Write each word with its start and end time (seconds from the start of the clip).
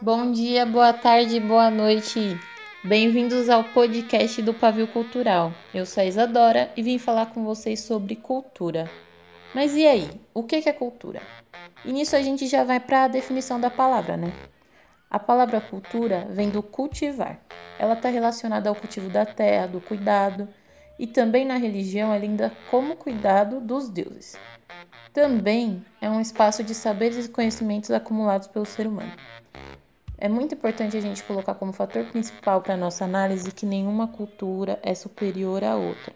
Bom 0.00 0.30
dia, 0.30 0.64
boa 0.64 0.92
tarde, 0.92 1.40
boa 1.40 1.70
noite. 1.70 2.38
Bem-vindos 2.84 3.48
ao 3.48 3.64
podcast 3.64 4.40
do 4.40 4.54
Pavio 4.54 4.86
Cultural. 4.86 5.52
Eu 5.74 5.84
sou 5.84 6.02
a 6.02 6.06
Isadora 6.06 6.70
e 6.76 6.82
vim 6.82 6.98
falar 6.98 7.26
com 7.26 7.44
vocês 7.44 7.80
sobre 7.80 8.14
cultura. 8.14 8.88
Mas 9.54 9.74
e 9.74 9.86
aí? 9.86 10.08
O 10.32 10.44
que 10.44 10.56
é 10.68 10.72
cultura? 10.72 11.20
E 11.84 11.92
nisso 11.92 12.14
a 12.14 12.22
gente 12.22 12.46
já 12.46 12.62
vai 12.62 12.78
para 12.78 13.04
a 13.04 13.08
definição 13.08 13.60
da 13.60 13.70
palavra, 13.70 14.16
né? 14.16 14.32
A 15.10 15.18
palavra 15.18 15.60
cultura 15.60 16.26
vem 16.30 16.50
do 16.50 16.62
cultivar. 16.62 17.40
Ela 17.78 17.94
está 17.94 18.08
relacionada 18.08 18.68
ao 18.68 18.76
cultivo 18.76 19.08
da 19.08 19.26
terra, 19.26 19.66
do 19.66 19.80
cuidado, 19.80 20.48
e 20.98 21.06
também 21.06 21.44
na 21.44 21.56
religião 21.56 22.12
é 22.12 22.18
linda 22.18 22.52
como 22.70 22.94
cuidado 22.94 23.60
dos 23.60 23.88
deuses. 23.88 24.36
Também 25.20 25.84
é 26.00 26.08
um 26.08 26.20
espaço 26.20 26.62
de 26.62 26.72
saberes 26.72 27.26
e 27.26 27.28
conhecimentos 27.28 27.90
acumulados 27.90 28.46
pelo 28.46 28.64
ser 28.64 28.86
humano. 28.86 29.10
É 30.16 30.28
muito 30.28 30.54
importante 30.54 30.96
a 30.96 31.00
gente 31.00 31.24
colocar 31.24 31.56
como 31.56 31.72
fator 31.72 32.04
principal 32.04 32.62
para 32.62 32.76
nossa 32.76 33.04
análise 33.04 33.50
que 33.50 33.66
nenhuma 33.66 34.06
cultura 34.06 34.78
é 34.80 34.94
superior 34.94 35.64
à 35.64 35.74
outra. 35.74 36.14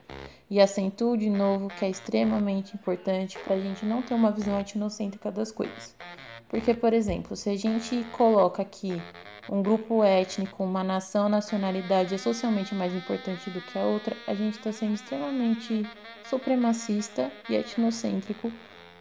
E 0.48 0.60
acentuo 0.60 1.16
de 1.16 1.28
novo 1.28 1.66
que 1.66 1.84
é 1.84 1.90
extremamente 1.90 2.76
importante 2.76 3.36
para 3.40 3.56
a 3.56 3.60
gente 3.60 3.84
não 3.84 4.02
ter 4.02 4.14
uma 4.14 4.30
visão 4.30 4.60
etnocêntrica 4.60 5.32
das 5.32 5.50
coisas. 5.50 5.96
Porque, 6.48 6.72
por 6.72 6.92
exemplo, 6.92 7.34
se 7.34 7.50
a 7.50 7.58
gente 7.58 8.06
coloca 8.12 8.62
aqui 8.62 9.02
um 9.50 9.64
grupo 9.64 10.04
étnico, 10.04 10.62
uma 10.62 10.84
nação, 10.84 11.28
nacionalidade 11.28 12.14
é 12.14 12.18
socialmente 12.18 12.72
mais 12.72 12.94
importante 12.94 13.50
do 13.50 13.60
que 13.62 13.76
a 13.76 13.82
outra, 13.82 14.16
a 14.28 14.34
gente 14.34 14.58
está 14.58 14.70
sendo 14.70 14.94
extremamente 14.94 15.84
supremacista 16.24 17.32
e 17.50 17.56
etnocêntrico, 17.56 18.52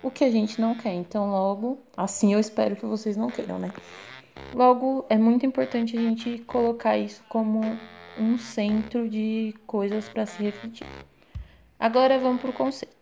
o 0.04 0.10
que 0.12 0.24
a 0.24 0.32
gente 0.32 0.60
não 0.60 0.76
quer. 0.76 0.94
Então, 0.94 1.30
logo, 1.30 1.80
assim 1.96 2.34
eu 2.34 2.40
espero 2.40 2.76
que 2.76 2.86
vocês 2.86 3.16
não 3.16 3.30
queiram, 3.30 3.60
né? 3.60 3.72
Logo, 4.54 5.06
é 5.10 5.18
muito 5.18 5.46
importante 5.46 5.98
a 5.98 6.02
gente 6.02 6.40
colocar 6.40 6.98
isso 6.98 7.24
como 7.30 7.62
um 8.18 8.38
centro 8.38 9.10
de 9.10 9.56
coisas 9.66 10.10
para 10.10 10.26
se 10.26 10.42
refletir. 10.44 10.88
Agora 11.80 12.20
vamos 12.20 12.42
para 12.42 12.50
o 12.50 12.54
conceito. 12.54 13.02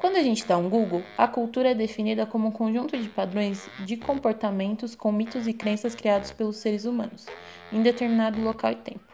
Quando 0.00 0.16
a 0.16 0.22
gente 0.22 0.46
dá 0.46 0.56
um 0.56 0.68
Google, 0.68 1.02
a 1.18 1.28
cultura 1.28 1.70
é 1.70 1.74
definida 1.74 2.24
como 2.24 2.48
um 2.48 2.50
conjunto 2.50 2.96
de 2.96 3.08
padrões 3.08 3.68
de 3.84 3.96
comportamentos 3.96 4.94
com 4.94 5.12
mitos 5.12 5.46
e 5.46 5.52
crenças 5.52 5.94
criados 5.94 6.30
pelos 6.32 6.56
seres 6.56 6.84
humanos 6.84 7.26
em 7.72 7.82
determinado 7.82 8.40
local 8.40 8.72
e 8.72 8.76
tempo. 8.76 9.10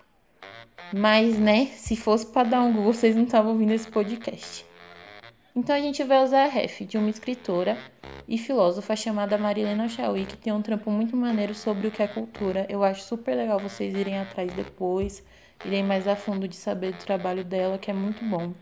Mas, 0.94 1.38
né, 1.38 1.66
se 1.66 1.96
fosse 1.96 2.26
para 2.26 2.48
dar 2.48 2.62
um 2.62 2.72
Google, 2.72 2.92
vocês 2.92 3.16
não 3.16 3.24
estavam 3.24 3.52
ouvindo 3.52 3.72
esse 3.72 3.90
podcast. 3.90 4.64
Então 5.58 5.74
a 5.74 5.80
gente 5.80 6.04
vai 6.04 6.22
usar 6.22 6.44
a 6.44 6.48
ref 6.48 6.82
de 6.82 6.98
uma 6.98 7.08
escritora 7.08 7.78
e 8.28 8.36
filósofa 8.36 8.94
chamada 8.94 9.38
Marilena 9.38 9.88
Chauí, 9.88 10.26
que 10.26 10.36
tem 10.36 10.52
um 10.52 10.60
trampo 10.60 10.90
muito 10.90 11.16
maneiro 11.16 11.54
sobre 11.54 11.88
o 11.88 11.90
que 11.90 12.02
é 12.02 12.06
cultura. 12.06 12.66
Eu 12.68 12.84
acho 12.84 13.04
super 13.04 13.34
legal 13.34 13.58
vocês 13.58 13.94
irem 13.94 14.18
atrás 14.18 14.52
depois, 14.52 15.24
irem 15.64 15.82
mais 15.82 16.06
a 16.06 16.14
fundo 16.14 16.46
de 16.46 16.56
saber 16.56 16.92
do 16.92 16.98
trabalho 16.98 17.42
dela, 17.42 17.78
que 17.78 17.90
é 17.90 17.94
muito 17.94 18.22
bom. 18.22 18.52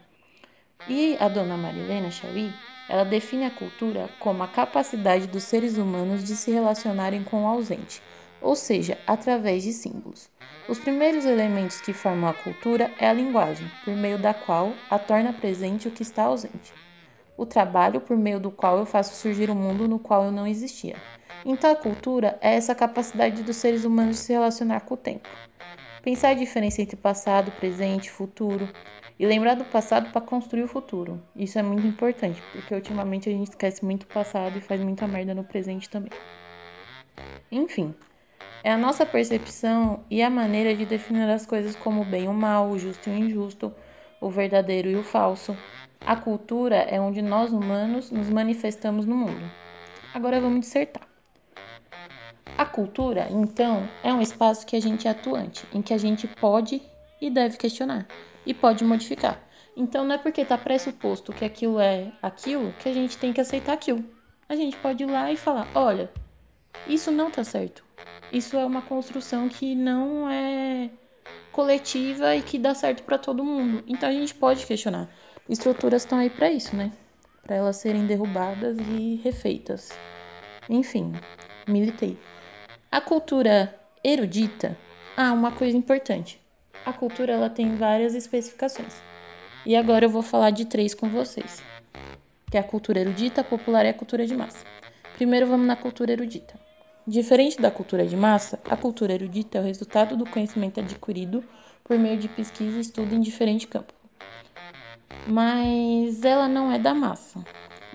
E 0.88 1.16
a 1.18 1.28
dona 1.28 1.56
Marilena 1.56 2.12
Chauí, 2.12 2.52
ela 2.88 3.02
define 3.02 3.46
a 3.46 3.50
cultura 3.50 4.08
como 4.20 4.44
a 4.44 4.48
capacidade 4.48 5.26
dos 5.26 5.42
seres 5.42 5.76
humanos 5.76 6.22
de 6.22 6.36
se 6.36 6.52
relacionarem 6.52 7.24
com 7.24 7.42
o 7.42 7.48
ausente, 7.48 8.00
ou 8.40 8.54
seja, 8.54 8.96
através 9.04 9.64
de 9.64 9.72
símbolos. 9.72 10.30
Os 10.68 10.78
primeiros 10.78 11.24
elementos 11.24 11.80
que 11.80 11.92
formam 11.92 12.30
a 12.30 12.34
cultura 12.34 12.92
é 13.00 13.08
a 13.08 13.12
linguagem, 13.12 13.68
por 13.84 13.96
meio 13.96 14.16
da 14.16 14.32
qual 14.32 14.72
a 14.88 14.96
torna 14.96 15.32
presente 15.32 15.88
o 15.88 15.90
que 15.90 16.02
está 16.02 16.22
ausente 16.22 16.83
o 17.36 17.44
trabalho 17.44 18.00
por 18.00 18.16
meio 18.16 18.38
do 18.38 18.50
qual 18.50 18.78
eu 18.78 18.86
faço 18.86 19.14
surgir 19.14 19.50
um 19.50 19.54
mundo 19.54 19.88
no 19.88 19.98
qual 19.98 20.24
eu 20.24 20.32
não 20.32 20.46
existia. 20.46 20.96
Então, 21.44 21.70
a 21.70 21.76
cultura 21.76 22.38
é 22.40 22.54
essa 22.54 22.74
capacidade 22.74 23.42
dos 23.42 23.56
seres 23.56 23.84
humanos 23.84 24.16
de 24.16 24.22
se 24.22 24.32
relacionar 24.32 24.80
com 24.80 24.94
o 24.94 24.96
tempo. 24.96 25.28
Pensar 26.02 26.30
a 26.30 26.34
diferença 26.34 26.80
entre 26.80 26.96
passado, 26.96 27.50
presente, 27.52 28.10
futuro 28.10 28.68
e 29.18 29.26
lembrar 29.26 29.54
do 29.54 29.64
passado 29.64 30.10
para 30.10 30.20
construir 30.20 30.62
o 30.62 30.68
futuro. 30.68 31.22
Isso 31.36 31.58
é 31.58 31.62
muito 31.62 31.86
importante, 31.86 32.42
porque 32.52 32.74
ultimamente 32.74 33.28
a 33.28 33.32
gente 33.32 33.50
esquece 33.50 33.84
muito 33.84 34.04
o 34.04 34.06
passado 34.06 34.58
e 34.58 34.60
faz 34.60 34.80
muita 34.80 35.06
merda 35.06 35.34
no 35.34 35.44
presente 35.44 35.88
também. 35.88 36.12
Enfim, 37.50 37.94
é 38.62 38.72
a 38.72 38.78
nossa 38.78 39.04
percepção 39.04 40.04
e 40.10 40.22
a 40.22 40.30
maneira 40.30 40.74
de 40.74 40.86
definir 40.86 41.28
as 41.28 41.46
coisas 41.46 41.76
como 41.76 42.02
o 42.02 42.04
bem 42.04 42.24
e 42.24 42.28
o 42.28 42.32
mal, 42.32 42.70
o 42.70 42.78
justo 42.78 43.08
e 43.08 43.12
o 43.12 43.16
injusto, 43.16 43.72
o 44.24 44.30
verdadeiro 44.30 44.88
e 44.88 44.96
o 44.96 45.02
falso, 45.02 45.54
a 46.00 46.16
cultura 46.16 46.76
é 46.76 46.98
onde 46.98 47.20
nós 47.20 47.52
humanos 47.52 48.10
nos 48.10 48.30
manifestamos 48.30 49.04
no 49.04 49.14
mundo. 49.14 49.50
Agora 50.14 50.40
vamos 50.40 50.60
dissertar. 50.60 51.06
A 52.56 52.64
cultura, 52.64 53.28
então, 53.30 53.86
é 54.02 54.12
um 54.12 54.22
espaço 54.22 54.64
que 54.64 54.76
a 54.76 54.80
gente 54.80 55.06
é 55.06 55.10
atuante, 55.10 55.66
em 55.74 55.82
que 55.82 55.92
a 55.92 55.98
gente 55.98 56.26
pode 56.26 56.80
e 57.20 57.28
deve 57.28 57.58
questionar 57.58 58.06
e 58.46 58.54
pode 58.54 58.82
modificar. 58.82 59.42
Então 59.76 60.04
não 60.04 60.14
é 60.14 60.18
porque 60.18 60.40
está 60.40 60.56
pressuposto 60.56 61.32
que 61.32 61.44
aquilo 61.44 61.78
é 61.78 62.10
aquilo 62.22 62.72
que 62.78 62.88
a 62.88 62.92
gente 62.92 63.18
tem 63.18 63.32
que 63.32 63.40
aceitar 63.40 63.72
aquilo. 63.72 64.04
A 64.48 64.54
gente 64.54 64.76
pode 64.76 65.02
ir 65.02 65.06
lá 65.06 65.32
e 65.32 65.36
falar: 65.36 65.68
olha, 65.74 66.10
isso 66.86 67.10
não 67.10 67.28
está 67.28 67.42
certo. 67.44 67.84
Isso 68.32 68.56
é 68.56 68.64
uma 68.64 68.82
construção 68.82 69.48
que 69.48 69.74
não 69.74 70.30
é 70.30 70.90
coletiva 71.54 72.36
e 72.36 72.42
que 72.42 72.58
dá 72.58 72.74
certo 72.74 73.02
para 73.04 73.16
todo 73.16 73.44
mundo. 73.44 73.82
Então 73.86 74.08
a 74.08 74.12
gente 74.12 74.34
pode 74.34 74.66
questionar 74.66 75.08
estruturas 75.48 76.02
estão 76.02 76.18
aí 76.18 76.30
para 76.30 76.50
isso, 76.50 76.74
né? 76.74 76.92
Para 77.42 77.56
elas 77.56 77.76
serem 77.76 78.06
derrubadas 78.06 78.78
e 78.78 79.20
refeitas. 79.22 79.90
Enfim, 80.68 81.12
militei. 81.68 82.18
A 82.90 83.00
cultura 83.00 83.74
erudita, 84.02 84.76
ah, 85.16 85.32
uma 85.32 85.52
coisa 85.52 85.76
importante. 85.76 86.40
A 86.86 86.92
cultura 86.92 87.32
ela 87.32 87.50
tem 87.50 87.76
várias 87.76 88.14
especificações. 88.14 88.94
E 89.66 89.76
agora 89.76 90.04
eu 90.04 90.10
vou 90.10 90.22
falar 90.22 90.50
de 90.50 90.64
três 90.64 90.94
com 90.94 91.08
vocês. 91.08 91.62
Que 92.50 92.56
é 92.56 92.60
a 92.60 92.64
cultura 92.64 93.00
erudita, 93.00 93.40
a 93.40 93.44
popular 93.44 93.84
e 93.84 93.88
a 93.88 93.94
cultura 93.94 94.26
de 94.26 94.36
massa. 94.36 94.64
Primeiro 95.16 95.46
vamos 95.46 95.66
na 95.66 95.76
cultura 95.76 96.12
erudita. 96.12 96.58
Diferente 97.06 97.60
da 97.60 97.70
cultura 97.70 98.06
de 98.06 98.16
massa, 98.16 98.58
a 98.68 98.76
cultura 98.76 99.12
erudita 99.12 99.58
é 99.58 99.60
o 99.60 99.64
resultado 99.64 100.16
do 100.16 100.24
conhecimento 100.24 100.80
adquirido 100.80 101.44
por 101.82 101.98
meio 101.98 102.18
de 102.18 102.28
pesquisa 102.28 102.78
e 102.78 102.80
estudo 102.80 103.14
em 103.14 103.20
diferentes 103.20 103.66
campos 103.66 103.94
mas 105.26 106.24
ela 106.24 106.48
não 106.48 106.70
é 106.70 106.78
da 106.78 106.94
massa. 106.94 107.44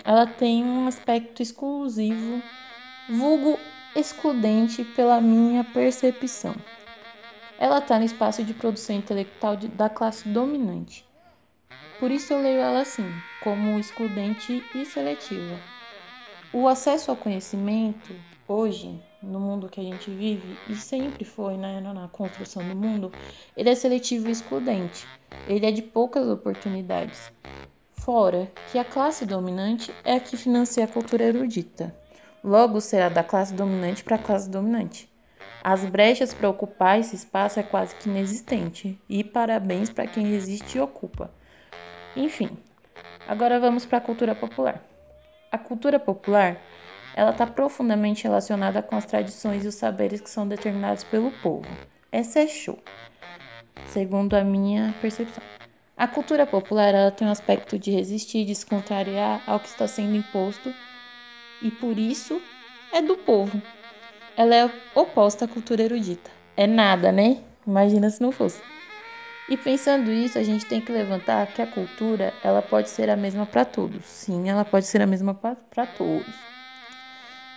Ela 0.04 0.26
tem 0.26 0.64
um 0.64 0.86
aspecto 0.86 1.42
exclusivo, 1.42 2.42
vulgo 3.08 3.58
excludente 3.94 4.84
pela 4.84 5.20
minha 5.20 5.64
percepção. 5.64 6.54
Ela 7.58 7.78
está 7.78 7.98
no 7.98 8.04
espaço 8.04 8.42
de 8.42 8.54
produção 8.54 8.96
intelectual 8.96 9.56
de, 9.56 9.68
da 9.68 9.88
classe 9.88 10.28
dominante. 10.28 11.04
Por 11.98 12.10
isso 12.10 12.32
eu 12.32 12.40
leio 12.40 12.60
ela 12.60 12.80
assim, 12.80 13.06
como 13.42 13.78
excludente 13.78 14.64
e 14.74 14.86
seletiva. 14.86 15.58
O 16.52 16.66
acesso 16.66 17.12
ao 17.12 17.16
conhecimento, 17.16 18.12
hoje, 18.48 19.00
no 19.22 19.38
mundo 19.38 19.68
que 19.68 19.78
a 19.78 19.84
gente 19.84 20.10
vive, 20.10 20.58
e 20.68 20.74
sempre 20.74 21.24
foi 21.24 21.56
né, 21.56 21.80
na 21.80 22.08
construção 22.08 22.66
do 22.66 22.74
mundo, 22.74 23.12
ele 23.56 23.70
é 23.70 23.74
seletivo 23.76 24.26
e 24.26 24.32
excludente. 24.32 25.06
Ele 25.46 25.64
é 25.64 25.70
de 25.70 25.80
poucas 25.80 26.26
oportunidades. 26.26 27.30
Fora 27.92 28.50
que 28.72 28.78
a 28.80 28.84
classe 28.84 29.24
dominante 29.24 29.94
é 30.04 30.14
a 30.14 30.20
que 30.20 30.36
financia 30.36 30.82
a 30.82 30.88
cultura 30.88 31.22
erudita. 31.22 31.94
Logo 32.42 32.80
será 32.80 33.08
da 33.08 33.22
classe 33.22 33.54
dominante 33.54 34.02
para 34.02 34.16
a 34.16 34.22
classe 34.22 34.50
dominante. 34.50 35.08
As 35.62 35.84
brechas 35.84 36.34
para 36.34 36.48
ocupar 36.48 36.98
esse 36.98 37.14
espaço 37.14 37.60
é 37.60 37.62
quase 37.62 37.94
que 37.94 38.08
inexistente, 38.08 38.98
e 39.08 39.22
parabéns 39.22 39.88
para 39.88 40.08
quem 40.08 40.26
resiste 40.26 40.78
e 40.78 40.80
ocupa. 40.80 41.30
Enfim, 42.16 42.58
agora 43.28 43.60
vamos 43.60 43.86
para 43.86 43.98
a 43.98 44.00
cultura 44.00 44.34
popular. 44.34 44.89
A 45.52 45.58
cultura 45.58 45.98
popular 45.98 46.60
ela 47.16 47.30
está 47.32 47.44
profundamente 47.44 48.22
relacionada 48.22 48.80
com 48.80 48.94
as 48.94 49.04
tradições 49.04 49.64
e 49.64 49.68
os 49.68 49.74
saberes 49.74 50.20
que 50.20 50.30
são 50.30 50.46
determinados 50.46 51.02
pelo 51.02 51.32
povo. 51.42 51.66
Essa 52.12 52.38
é 52.38 52.46
show, 52.46 52.78
segundo 53.86 54.34
a 54.34 54.44
minha 54.44 54.94
percepção. 55.00 55.42
A 55.96 56.06
cultura 56.06 56.46
popular 56.46 56.94
ela 56.94 57.10
tem 57.10 57.26
um 57.26 57.32
aspecto 57.32 57.76
de 57.76 57.90
resistir, 57.90 58.44
de 58.44 58.54
se 58.54 58.64
contrariar 58.64 59.42
ao 59.44 59.58
que 59.58 59.66
está 59.66 59.88
sendo 59.88 60.14
imposto 60.14 60.72
e 61.60 61.70
por 61.72 61.98
isso 61.98 62.40
é 62.92 63.02
do 63.02 63.16
povo. 63.16 63.60
Ela 64.36 64.54
é 64.54 64.70
oposta 64.94 65.46
à 65.46 65.48
cultura 65.48 65.82
erudita. 65.82 66.30
É 66.56 66.68
nada, 66.68 67.10
né? 67.10 67.38
Imagina 67.66 68.08
se 68.08 68.22
não 68.22 68.30
fosse. 68.30 68.62
E 69.50 69.56
pensando 69.56 70.10
isso, 70.10 70.38
a 70.38 70.42
gente 70.44 70.64
tem 70.64 70.80
que 70.80 70.92
levantar 70.92 71.48
que 71.48 71.60
a 71.60 71.66
cultura 71.66 72.32
ela 72.42 72.62
pode 72.62 72.88
ser 72.88 73.10
a 73.10 73.16
mesma 73.16 73.44
para 73.44 73.64
todos. 73.64 74.04
Sim, 74.06 74.48
ela 74.48 74.64
pode 74.64 74.86
ser 74.86 75.02
a 75.02 75.06
mesma 75.06 75.34
para 75.34 75.86
todos 75.86 76.50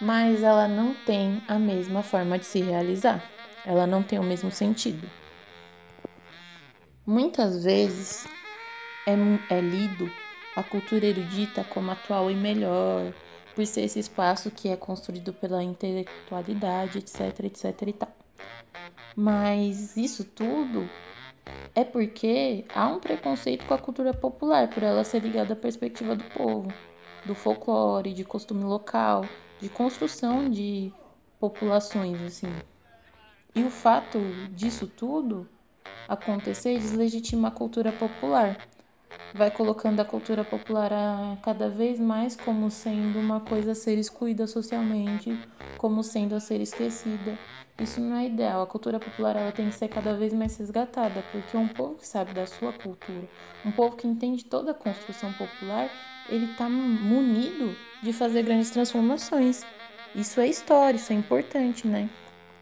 mas 0.04 0.44
ela 0.44 0.68
não 0.68 0.94
tem 0.94 1.42
a 1.48 1.57
mesma 1.57 2.04
forma 2.04 2.38
de 2.38 2.45
se 2.45 2.62
realizar, 2.62 3.24
ela 3.66 3.88
não 3.88 4.04
tem 4.04 4.19
o 4.19 4.24
mesmo 4.24 4.51
sentido. 4.51 5.10
Muitas 7.06 7.63
vezes 7.63 8.28
é, 9.07 9.13
é 9.50 9.62
lido 9.62 10.12
a 10.57 10.63
cultura 10.63 11.06
erudita 11.06 11.63
como 11.63 11.92
atual 11.92 12.30
e 12.30 12.36
melhor, 12.36 13.13
por 13.56 13.66
ser 13.66 13.81
esse 13.81 14.00
espaço 14.00 14.51
que 14.51 14.68
é 14.68 14.75
construído 14.75 15.31
pela 15.31 15.63
intelectualidade, 15.63 16.98
etc, 16.98 17.45
etc 17.45 17.81
e 17.88 17.94
tal. 17.94 18.12
Mas 19.16 19.95
isso 19.95 20.25
tudo 20.25 20.90
é 21.75 21.84
porque 21.84 22.66
há 22.74 22.88
um 22.88 23.00
preconceito 23.00 23.66
com 23.66 23.74
a 23.74 23.80
cultura 23.80 24.14
popular, 24.14 24.70
por 24.70 24.84
ela 24.84 25.04
ser 25.04 25.22
ligada 25.22 25.54
à 25.54 25.56
perspectiva 25.56 26.16
do 26.16 26.24
povo, 26.25 26.72
do 27.25 27.34
folclore, 27.34 28.14
de 28.14 28.24
costume 28.24 28.64
local, 28.64 29.25
de 29.60 29.70
construção 29.70 30.50
de 30.50 30.94
populações, 31.40 32.22
assim. 32.22 32.54
E 33.56 33.64
o 33.64 33.70
fato 33.70 34.20
disso 34.52 34.88
tudo 34.88 35.48
acontecer 36.08 36.78
deslegitima 36.78 37.48
a 37.48 37.52
cultura 37.52 37.92
popular. 37.92 38.58
Vai 39.33 39.50
colocando 39.50 40.00
a 40.00 40.06
cultura 40.06 40.44
popular 40.44 40.94
a, 40.94 41.38
cada 41.42 41.69
vez 41.69 42.00
mais 42.00 42.36
como 42.36 42.69
sendo 42.69 43.19
uma 43.19 43.39
coisa 43.39 43.71
a 43.71 43.75
ser 43.75 43.98
excluída 43.98 44.45
socialmente, 44.45 45.36
como 45.77 46.04
sendo 46.04 46.36
a 46.36 46.39
ser 46.39 46.62
esquecida. 46.62 47.38
Isso 47.80 48.00
não 48.00 48.15
é 48.15 48.27
ideal. 48.27 48.62
A 48.62 48.68
cultura 48.68 49.00
popular 49.00 49.36
ela 49.36 49.51
tem 49.51 49.69
que 49.69 49.75
ser 49.75 49.88
cada 49.88 50.13
vez 50.13 50.33
mais 50.33 50.56
resgatada, 50.57 51.24
porque 51.31 51.57
um 51.57 51.68
povo 51.68 51.95
que 51.95 52.07
sabe 52.07 52.33
da 52.33 52.45
sua 52.45 52.71
cultura, 52.71 53.27
um 53.65 53.71
povo 53.71 53.95
que 53.95 54.07
entende 54.07 54.45
toda 54.45 54.71
a 54.71 54.75
construção 54.75 55.33
popular, 55.33 55.89
ele 56.30 56.45
está 56.51 56.69
munido 56.69 57.75
de 58.04 58.13
fazer 58.13 58.44
grandes 58.44 58.69
transformações. 58.69 59.66
Isso 60.16 60.39
é 60.39 60.48
história, 60.48 60.98
isso 60.98 61.12
é 61.12 61.16
importante, 61.16 61.88
né? 61.88 62.07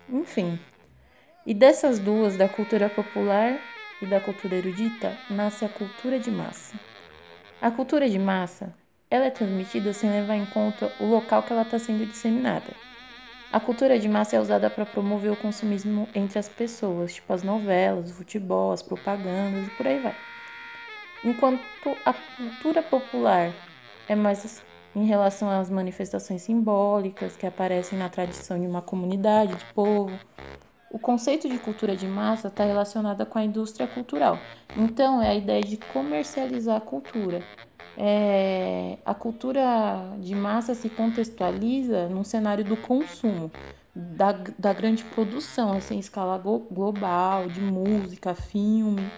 Enfim. 0.10 0.58
E 1.46 1.54
dessas 1.54 2.00
duas, 2.00 2.38
da 2.38 2.48
cultura 2.48 2.90
popular 2.90 3.60
e 4.02 4.06
da 4.06 4.20
cultura 4.20 4.56
erudita, 4.56 5.18
nasce 5.30 5.64
a 5.64 5.70
cultura 5.70 6.20
de 6.20 6.32
massa. 6.32 6.76
A 7.62 7.70
cultura 7.70 8.10
de 8.10 8.18
massa, 8.18 8.74
ela 9.10 9.26
é 9.26 9.30
transmitida 9.30 9.94
sem 9.94 10.10
levar 10.10 10.36
em 10.36 10.46
conta 10.48 10.92
o 11.00 11.06
local 11.06 11.44
que 11.44 11.54
ela 11.54 11.62
está 11.62 11.78
sendo 11.78 12.06
disseminada. 12.06 12.74
A 13.52 13.60
cultura 13.60 14.00
de 14.00 14.08
massa 14.08 14.38
é 14.38 14.40
usada 14.40 14.70
para 14.70 14.86
promover 14.86 15.32
o 15.32 15.36
consumismo 15.36 16.08
entre 16.16 16.40
as 16.40 16.48
pessoas, 16.48 17.14
tipo 17.14 17.34
as 17.34 17.44
novelas, 17.44 18.10
o 18.10 18.14
futebol, 18.14 18.72
as 18.72 18.82
propagandas 18.82 19.68
e 19.68 19.70
por 19.72 19.86
aí 19.86 20.00
vai. 20.00 20.16
Enquanto 21.24 21.62
a 22.06 22.14
cultura 22.14 22.82
popular 22.82 23.54
é 24.08 24.16
mais 24.16 24.64
em 24.96 25.06
relação 25.06 25.50
às 25.50 25.70
manifestações 25.70 26.42
simbólicas 26.42 27.36
que 27.36 27.46
aparecem 27.46 28.00
na 28.00 28.10
tradição 28.10 28.60
de 28.60 28.66
uma 28.66 28.82
comunidade, 28.82 29.56
de 29.56 29.66
povo, 29.74 30.18
o 30.92 31.00
conceito 31.00 31.48
de 31.48 31.58
cultura 31.58 31.96
de 31.96 32.06
massa 32.08 32.50
está 32.50 32.66
relacionado 32.66 33.26
com 33.26 33.40
a 33.40 33.44
indústria 33.44 33.88
cultural. 33.88 34.38
Então, 34.76 35.22
é 35.22 35.30
a 35.30 35.36
ideia 35.36 35.64
de 35.64 35.78
comercializar 35.78 36.78
a 36.78 36.82
cultura, 36.82 37.42
é, 37.96 38.98
a 39.06 39.14
cultura 39.14 39.64
de 40.20 40.36
massa 40.36 40.76
se 40.76 40.90
contextualiza 40.90 42.10
num 42.10 42.24
cenário 42.24 42.66
do 42.66 42.76
consumo, 42.76 43.52
da, 43.96 44.34
da 44.58 44.74
grande 44.74 45.04
produção, 45.06 45.74
assim, 45.74 45.96
em 45.96 46.00
escala 46.00 46.38
global, 46.38 47.48
de 47.50 47.62
música, 47.62 48.34
filme 48.34 49.12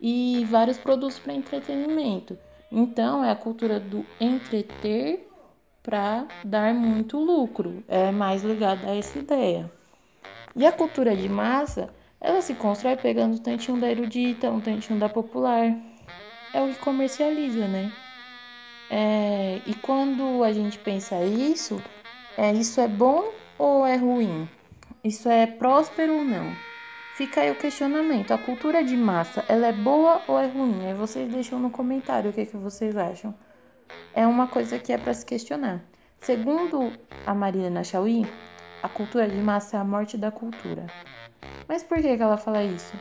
e 0.00 0.46
vários 0.50 0.78
produtos 0.78 1.18
para 1.18 1.34
entretenimento. 1.34 2.38
Então, 2.70 3.24
é 3.24 3.30
a 3.30 3.36
cultura 3.36 3.78
do 3.78 4.06
entreter 4.20 5.28
para 5.82 6.26
dar 6.42 6.74
muito 6.74 7.18
lucro, 7.18 7.84
é 7.88 8.10
mais 8.10 8.42
ligada 8.42 8.86
a 8.88 8.96
essa 8.96 9.18
ideia. 9.18 9.70
E 10.56 10.64
a 10.66 10.72
cultura 10.72 11.16
de 11.16 11.28
massa, 11.28 11.92
ela 12.20 12.40
se 12.40 12.54
constrói 12.54 12.96
pegando 12.96 13.34
um 13.34 13.38
tantinho 13.38 13.80
da 13.80 13.90
erudita, 13.90 14.50
um 14.50 14.60
tantinho 14.60 14.98
da 14.98 15.08
popular, 15.08 15.74
é 16.52 16.60
o 16.62 16.68
que 16.68 16.78
comercializa, 16.78 17.66
né? 17.66 17.92
É, 18.88 19.60
e 19.66 19.74
quando 19.74 20.44
a 20.44 20.52
gente 20.52 20.78
pensa 20.78 21.22
isso, 21.24 21.82
é, 22.38 22.52
isso 22.52 22.80
é 22.80 22.86
bom 22.86 23.32
ou 23.58 23.84
é 23.84 23.96
ruim? 23.96 24.48
Isso 25.02 25.28
é 25.28 25.46
próspero 25.46 26.14
ou 26.18 26.24
não? 26.24 26.54
Fica 27.16 27.40
aí 27.40 27.50
o 27.50 27.56
questionamento. 27.56 28.32
A 28.32 28.38
cultura 28.38 28.82
de 28.82 28.96
massa, 28.96 29.44
ela 29.48 29.66
é 29.66 29.72
boa 29.72 30.22
ou 30.26 30.38
é 30.38 30.46
ruim? 30.46 30.86
Aí 30.86 30.94
vocês 30.94 31.32
deixam 31.32 31.58
no 31.58 31.70
comentário 31.70 32.30
o 32.30 32.32
que, 32.32 32.46
que 32.46 32.56
vocês 32.56 32.96
acham. 32.96 33.34
É 34.14 34.26
uma 34.26 34.46
coisa 34.46 34.78
que 34.78 34.92
é 34.92 34.98
para 34.98 35.14
se 35.14 35.26
questionar. 35.26 35.84
Segundo 36.20 36.92
a 37.26 37.34
Marilena 37.34 37.84
Chauí, 37.84 38.26
a 38.84 38.88
cultura 38.88 39.26
de 39.26 39.36
massa 39.36 39.76
é 39.76 39.80
a 39.80 39.84
morte 39.84 40.16
da 40.16 40.30
cultura. 40.30 40.86
Mas 41.66 41.82
por 41.82 42.00
que, 42.00 42.08
ela 42.08 42.36
fala 42.36 42.62
isso? 42.62 42.94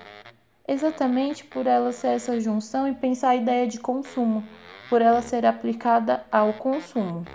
exatamente 0.68 1.44
por 1.44 1.68
ela 1.68 1.92
ser 1.92 2.08
essa 2.08 2.40
junção 2.40 2.88
e 2.88 2.94
pensar 2.94 3.30
a 3.30 3.36
ideia 3.36 3.68
de 3.68 3.80
consumo, 3.80 4.44
por 4.90 5.02
ela 5.02 5.22
ser 5.22 5.46
aplicada 5.46 6.24
ao 6.32 6.54
consumo. 6.54 7.26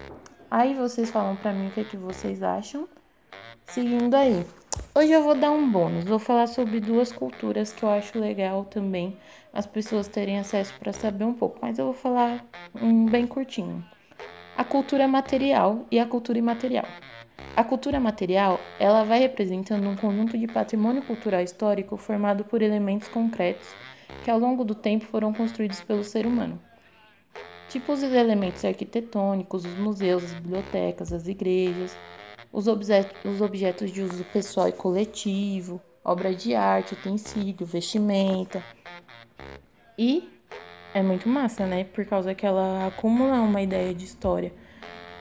Aí 0.50 0.74
vocês 0.74 1.10
falam 1.10 1.36
para 1.36 1.52
mim 1.52 1.68
o 1.68 1.70
que, 1.70 1.80
é 1.80 1.84
que 1.84 1.96
vocês 1.96 2.42
acham. 2.42 2.88
Seguindo 3.66 4.14
aí. 4.14 4.46
Hoje 4.94 5.12
eu 5.12 5.22
vou 5.22 5.34
dar 5.34 5.50
um 5.50 5.70
bônus, 5.70 6.04
vou 6.04 6.18
falar 6.18 6.46
sobre 6.46 6.80
duas 6.80 7.12
culturas 7.12 7.72
que 7.72 7.82
eu 7.82 7.90
acho 7.90 8.18
legal 8.18 8.64
também 8.64 9.16
as 9.52 9.66
pessoas 9.66 10.08
terem 10.08 10.38
acesso 10.38 10.72
para 10.78 10.92
saber 10.92 11.24
um 11.24 11.34
pouco, 11.34 11.58
mas 11.60 11.78
eu 11.78 11.86
vou 11.86 11.94
falar 11.94 12.44
um 12.80 13.06
bem 13.06 13.26
curtinho. 13.26 13.84
A 14.58 14.64
cultura 14.64 15.06
material 15.06 15.86
e 15.88 16.00
a 16.00 16.04
cultura 16.04 16.36
imaterial. 16.36 16.84
A 17.54 17.62
cultura 17.62 18.00
material, 18.00 18.58
ela 18.80 19.04
vai 19.04 19.20
representando 19.20 19.88
um 19.88 19.94
conjunto 19.94 20.36
de 20.36 20.48
patrimônio 20.48 21.00
cultural 21.02 21.40
histórico 21.42 21.96
formado 21.96 22.44
por 22.44 22.60
elementos 22.60 23.06
concretos 23.06 23.68
que 24.24 24.30
ao 24.32 24.36
longo 24.36 24.64
do 24.64 24.74
tempo 24.74 25.04
foram 25.04 25.32
construídos 25.32 25.80
pelo 25.82 26.02
ser 26.02 26.26
humano. 26.26 26.60
Tipo 27.68 27.92
os 27.92 28.02
elementos 28.02 28.64
arquitetônicos, 28.64 29.64
os 29.64 29.76
museus, 29.76 30.24
as 30.24 30.34
bibliotecas, 30.34 31.12
as 31.12 31.28
igrejas, 31.28 31.96
os, 32.52 32.66
objetos, 32.66 33.16
os 33.24 33.40
objetos 33.40 33.92
de 33.92 34.02
uso 34.02 34.24
pessoal 34.24 34.68
e 34.68 34.72
coletivo, 34.72 35.80
obra 36.04 36.34
de 36.34 36.56
arte, 36.56 36.94
utensílio, 36.94 37.64
vestimenta. 37.64 38.60
E 39.96 40.28
é 40.98 41.02
muito 41.02 41.28
massa, 41.28 41.66
né? 41.66 41.84
Por 41.84 42.04
causa 42.04 42.34
que 42.34 42.46
ela 42.46 42.86
acumula 42.86 43.40
uma 43.40 43.62
ideia 43.62 43.94
de 43.94 44.04
história 44.04 44.52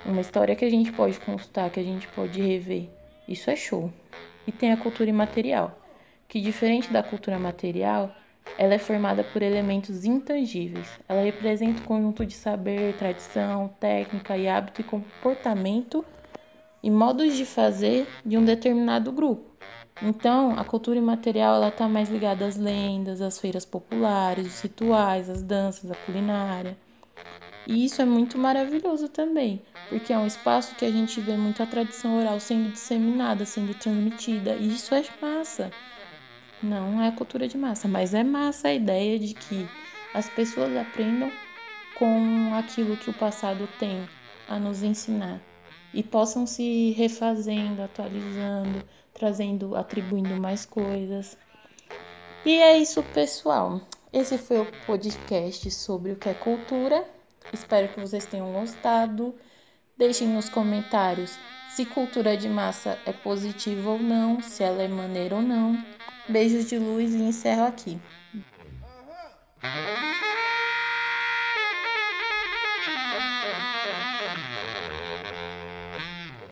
uma 0.07 0.21
história 0.21 0.55
que 0.55 0.63
a 0.63 0.69
gente 0.69 0.91
pode 0.91 1.19
consultar, 1.19 1.69
que 1.69 1.79
a 1.79 1.83
gente 1.83 2.07
pode 2.09 2.41
rever. 2.41 2.89
Isso 3.27 3.49
é 3.49 3.55
show. 3.55 3.91
E 4.47 4.51
tem 4.51 4.71
a 4.71 4.77
cultura 4.77 5.09
imaterial, 5.09 5.77
que 6.27 6.39
diferente 6.39 6.91
da 6.91 7.03
cultura 7.03 7.37
material, 7.37 8.15
ela 8.57 8.73
é 8.73 8.77
formada 8.77 9.23
por 9.25 9.41
elementos 9.41 10.05
intangíveis. 10.05 10.87
Ela 11.09 11.23
representa 11.23 11.81
o 11.81 11.83
um 11.83 11.85
conjunto 11.85 12.25
de 12.25 12.33
saber, 12.33 12.95
tradição, 12.95 13.69
técnica 13.79 14.37
e 14.37 14.47
hábito 14.47 14.79
e 14.79 14.85
comportamento 14.85 16.05
e 16.87 16.89
modos 16.89 17.35
de 17.35 17.45
fazer 17.45 18.07
de 18.25 18.37
um 18.37 18.45
determinado 18.45 19.11
grupo. 19.11 19.43
Então, 20.01 20.57
a 20.57 20.63
cultura 20.63 20.97
imaterial 20.97 21.55
ela 21.55 21.67
está 21.67 21.85
mais 21.85 22.09
ligada 22.09 22.45
às 22.45 22.55
lendas, 22.55 23.21
às 23.21 23.37
feiras 23.37 23.65
populares, 23.65 24.47
os 24.47 24.61
rituais, 24.61 25.29
às 25.29 25.43
danças, 25.43 25.91
à 25.91 25.95
culinária. 26.05 26.77
E 27.67 27.83
isso 27.83 28.01
é 28.01 28.05
muito 28.05 28.37
maravilhoso 28.37 29.09
também, 29.09 29.61
porque 29.89 30.13
é 30.13 30.17
um 30.17 30.25
espaço 30.25 30.75
que 30.75 30.85
a 30.85 30.89
gente 30.89 31.19
vê 31.19 31.35
muito 31.35 31.61
a 31.61 31.65
tradição 31.65 32.19
oral 32.19 32.39
sendo 32.39 32.71
disseminada, 32.71 33.43
sendo 33.43 33.73
transmitida, 33.73 34.55
e 34.55 34.69
isso 34.69 34.95
é 34.95 35.03
massa. 35.21 35.69
Não 36.63 37.03
é 37.03 37.11
cultura 37.11 37.49
de 37.49 37.57
massa, 37.57 37.89
mas 37.89 38.13
é 38.13 38.23
massa 38.23 38.69
a 38.69 38.73
ideia 38.73 39.19
de 39.19 39.33
que 39.33 39.67
as 40.13 40.29
pessoas 40.29 40.73
aprendam 40.77 41.29
com 41.95 42.55
aquilo 42.55 42.95
que 42.95 43.09
o 43.09 43.13
passado 43.13 43.67
tem 43.77 44.07
a 44.47 44.57
nos 44.57 44.83
ensinar 44.83 45.41
e 45.93 46.03
possam 46.03 46.45
se 46.45 46.91
refazendo, 46.91 47.81
atualizando, 47.81 48.83
trazendo, 49.13 49.75
atribuindo 49.75 50.35
mais 50.39 50.65
coisas. 50.65 51.37
E 52.45 52.55
é 52.55 52.77
isso, 52.77 53.03
pessoal. 53.13 53.81
Esse 54.11 54.37
foi 54.37 54.59
o 54.59 54.71
podcast 54.85 55.69
sobre 55.71 56.11
o 56.11 56.15
que 56.15 56.29
é 56.29 56.33
cultura. 56.33 57.03
Espero 57.51 57.89
que 57.89 57.99
vocês 57.99 58.25
tenham 58.25 58.51
gostado. 58.53 59.35
Deixem 59.97 60.27
nos 60.27 60.49
comentários 60.49 61.37
se 61.77 61.85
cultura 61.85 62.35
de 62.35 62.49
massa 62.49 62.97
é 63.05 63.13
positiva 63.13 63.91
ou 63.91 63.99
não, 63.99 64.41
se 64.41 64.63
ela 64.63 64.81
é 64.81 64.87
maneira 64.87 65.35
ou 65.35 65.43
não. 65.43 65.77
Beijos 66.27 66.67
de 66.69 66.79
luz 66.79 67.13
e 67.13 67.19
encerro 67.19 67.65
aqui. 67.65 68.01
Uhum. 68.33 70.26